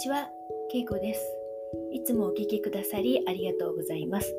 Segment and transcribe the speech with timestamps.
[0.00, 0.30] ちは、
[0.70, 1.20] けいこです。
[1.92, 4.34] いつもお聞きくださりありがとうございます。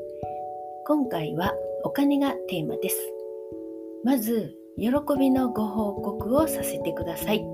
[0.87, 1.53] 今回は
[1.83, 2.97] お金がテーマです。
[4.03, 4.89] まず、喜
[5.19, 7.45] びのご報告をさせてください。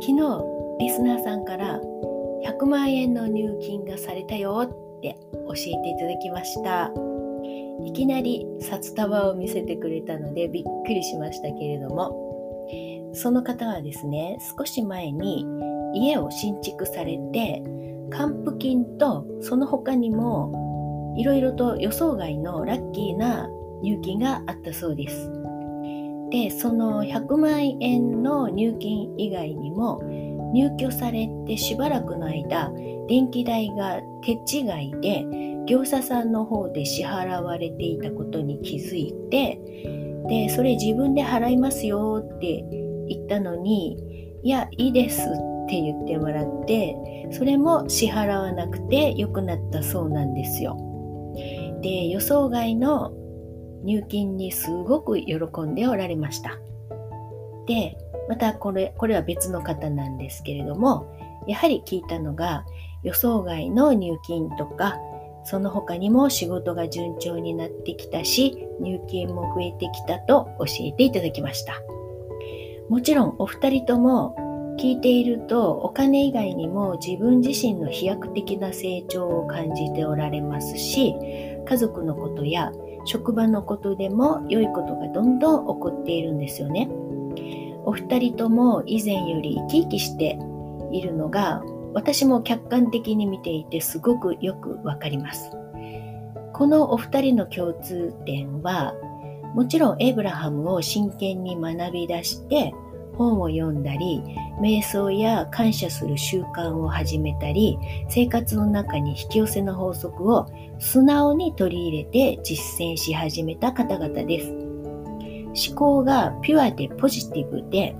[0.00, 0.42] 昨日、
[0.80, 1.78] リスナーさんから
[2.46, 6.90] 100万円の入金がされたよって教えていただきました。
[7.84, 15.44] いきなり札束を見せてくれたのでびっくりしましたけれども、その方はですね、少し前に
[15.94, 17.62] 家を新築されて
[18.10, 23.48] 還付金とその他にもいろいろと予想外のラッキーな
[23.82, 25.30] 入金があったそうです。
[26.30, 30.00] でその100万円の入金以外にも
[30.54, 32.72] 入居されてしばらくの間
[33.06, 35.26] 電気代が手違いで
[35.66, 39.60] 業者さんの方で支払われていたことに気づいて
[40.28, 42.64] でそれ自分で払いますよって
[43.08, 43.98] 言ったのに
[44.42, 50.76] いやいいですってって言ってもらってそれも支払わなくて良くなったそうなんですよ。
[51.80, 53.12] で予想外の
[53.84, 56.58] 入金にすごく喜んでおられました。
[57.66, 57.96] で
[58.28, 61.12] またこれこれは別の方なんですけれども
[61.46, 62.64] やはり聞いたのが
[63.02, 64.98] 予想外の入金とか
[65.44, 71.74] その他にも仕事が順調になってきたし入金も増えてきたと教えていただきました
[72.88, 74.36] もちろんお二人とも
[74.78, 81.14] 聞いているとお金以外にも自分自身の飛躍的な成長を感じておられますし
[81.64, 82.72] 家族のことや
[83.04, 86.88] 職場のことでも良いことがどんどん起こっているんですよね。
[87.84, 90.38] お二人とも以前より生き生きして
[90.92, 95.50] いるのが私も客観的に見ていてすごくよくわかります。
[96.52, 98.94] このお二人の共通点は
[99.54, 102.72] もちろんエイブラハムを真剣に学び出して
[103.22, 104.22] 本を読んだり
[104.60, 107.78] 瞑想や感謝する習慣を始めたり
[108.08, 114.48] 生活の中に引き寄せの法則を素直に取り入れて実践し始めた方々です
[115.70, 117.94] 思考がピュアでポジティブで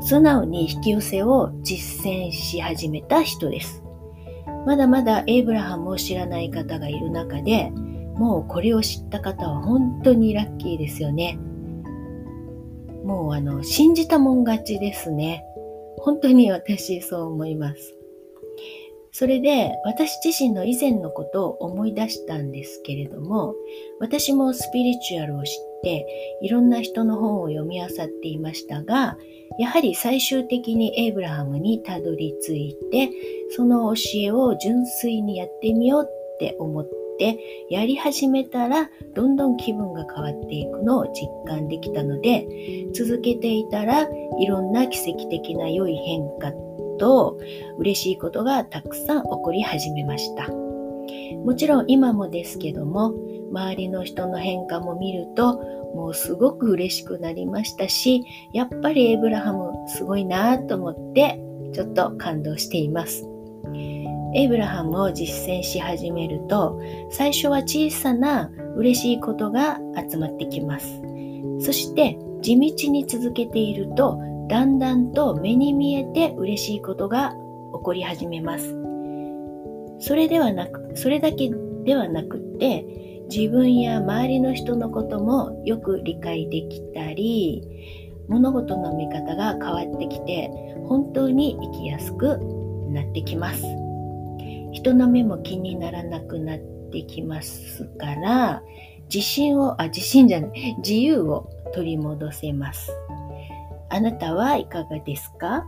[0.00, 3.82] 素直に引き寄せを実践し始めた人です
[4.66, 7.70] まだまだエイブラハムを知らない方がいる中で
[8.20, 11.38] もうこれを知った方は本当にラッキーですよね。
[13.04, 15.44] もうあの、信じたもん勝ちですね。
[15.98, 17.96] 本当に私そう思います。
[19.12, 23.54] それで私自身の以前のことを思い出したんですけれども、
[23.98, 26.06] 私もスピリチュアルを知って
[26.42, 27.88] いろんな人の本を読み漁っ
[28.22, 29.18] ていましたが、
[29.58, 33.10] やはり最終的にエイブラハムにたどり着いて、
[33.50, 36.88] その教えを純粋にやってみようって思っ
[37.20, 42.48] てやり始めたらどんどん気分が変わっていくのを実感できたので
[42.94, 44.08] 続けていたら
[44.38, 46.52] いろんな奇跡的な良い変化
[46.98, 47.38] と
[47.78, 50.48] 嬉しいことがたくさん起こり始めました。
[51.44, 53.14] もちろん今もですけども
[53.50, 55.58] 周りの人の変化も見ると
[55.94, 61.40] もうすごく嬉しくなりましたしやっぱりエイブラハムすごいなと思って
[61.72, 63.29] ちょっと感動しています。
[64.34, 66.80] エイブラハムを実践し始めると
[67.10, 69.78] 最初は小さな嬉しいことが
[70.10, 70.86] 集まってきます
[71.60, 77.30] そして地道に続けているとだんだんと目に見えて嬉しいことが
[77.72, 78.74] 起こり始めます
[79.98, 81.50] それではなくそれだけ
[81.84, 82.84] ではなくって
[83.30, 87.62] 自分や周りの人のこともよく理解できたり
[88.28, 90.50] 物事の見方が変わってきて
[90.86, 92.38] 本当に生きやすく
[92.90, 93.89] なってきます。
[94.72, 96.58] 人の目も気にならなくなっ
[96.92, 98.62] てきますから
[99.12, 102.92] 自信をあ自信じゃない自由を取り戻せます。
[103.88, 105.64] あなたはいかがですか？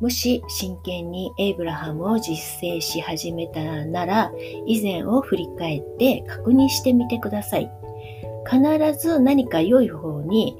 [0.00, 2.34] もし真剣にエイブラハムを実
[2.64, 4.32] 践し始めたなら
[4.66, 7.70] 以前を振り返って確認してみてください。
[8.44, 8.60] 必
[9.00, 10.56] ず何か良い方に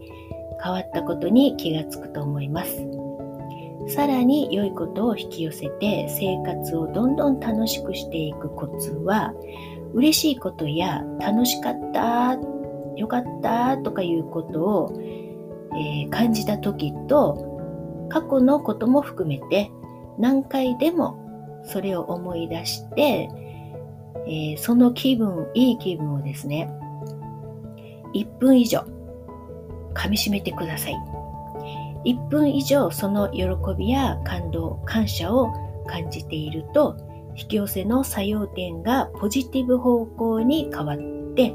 [0.62, 2.76] 変わったことに気がつくと思います。
[3.86, 9.34] さらに良いことを引き寄せて生活をどんどん楽しくしていくコツは
[9.92, 12.38] 嬉しいことや楽しかった
[12.96, 14.92] よかったとかいうことを、
[15.76, 19.70] えー、感じた時と過去のことも含めて
[20.18, 23.28] 何回でもそれを思い出して、
[24.26, 26.70] えー、その気分いい気分をですね
[28.14, 28.84] 1分以上
[29.94, 31.23] 噛みしめてください。
[32.04, 33.44] 1分以上その喜
[33.76, 35.52] びや感動感謝を
[35.86, 36.96] 感じていると
[37.36, 40.98] 引き寄せの作用点がポジティブ方向に変わっ
[41.34, 41.54] て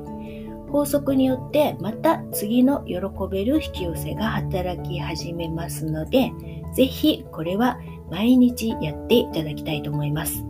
[0.71, 2.97] 法則によってまた次の喜
[3.31, 6.31] べる引き寄せが働き始めますので
[6.75, 7.79] ぜひこれは
[8.11, 10.43] 毎日やっていただきたいと思います。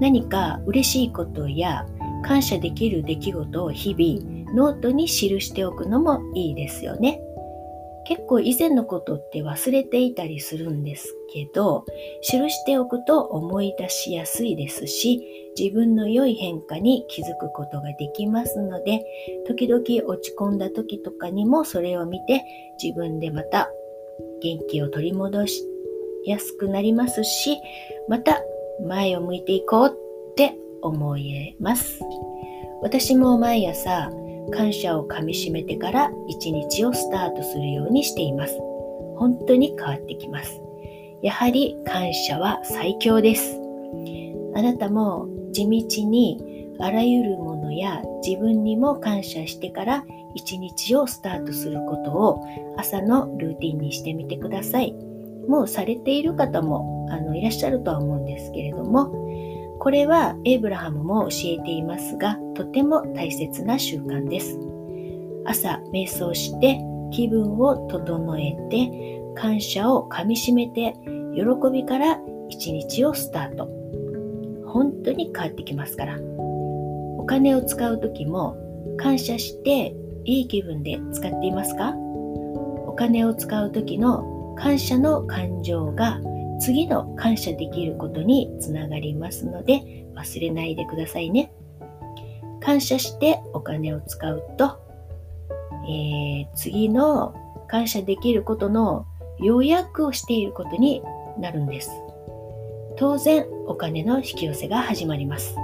[0.00, 1.86] 何か嬉しいことや
[2.24, 7.20] 感謝できる出来事を日々ノートに記しておくのもいいですよね。
[8.08, 11.84] 結構以前のことって忘れていたりするんですけど、
[12.22, 15.20] 記しておくと思い出しやすいですし、
[15.58, 19.04] 自分の良い変化に気づくことができますので、
[19.46, 22.42] 時々落ち込んだ時とかにもそれを見て
[22.82, 23.68] 自分でまた
[24.40, 25.62] 元気を取り戻し
[26.24, 27.58] やすくなりますし、
[28.08, 28.40] また
[28.86, 32.00] 前を向いていこうって思えます。
[32.80, 34.10] 私も毎朝
[34.50, 38.58] 感謝をかみしめてから一日をスタートするようにしています。
[39.16, 40.60] 本当に変わってきます。
[41.22, 43.60] やはり感謝は最強です。
[44.54, 50.04] あなたも地道にあらゆるものや自分にも感謝してから
[50.34, 52.44] 一日をスタートすることを
[52.76, 54.94] 朝のルーティンにしてみてください。
[55.48, 59.27] もうされている方もあのいらっしゃるとは思うんですけれども、
[59.80, 64.58] これはエイブラハムも教えていますが、とても大切な習慣です。
[65.44, 66.80] 朝、瞑想して
[67.10, 70.94] 気分を整えて、感謝をかみしめて、
[71.34, 73.68] 喜びから一日をスタート。
[74.66, 76.18] 本当に変わってきますから。
[77.16, 78.56] お金を使う時も
[78.96, 79.94] 感謝して
[80.24, 81.94] いい気分で使っていますか？
[82.86, 86.20] お金を使う時の感謝の感情が
[86.58, 91.52] 次の感謝できることにつながりますので忘れないでくださいね。
[92.60, 94.78] 感謝してお金を使うと、
[95.88, 97.34] えー、次の
[97.68, 99.06] 感謝できることの
[99.38, 101.02] 予約をしていることに
[101.38, 101.90] なるんです。
[102.96, 105.54] 当然お金の引き寄せが始まります。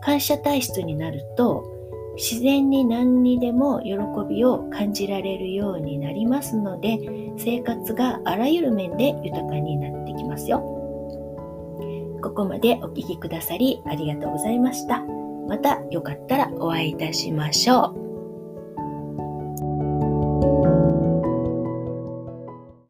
[0.00, 1.64] 感謝体質になると
[2.16, 3.96] 自然に何にでも喜
[4.28, 6.98] びを感じられるようになりますので
[7.36, 9.95] 生活があらゆる面で豊かになってき
[10.36, 10.60] ますよ。
[12.22, 15.02] ここまでお聴きくださりありがとうございました。
[15.48, 18.05] またよかったらお会いいたしましょう。